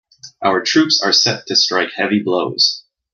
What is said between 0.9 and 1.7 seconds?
are set to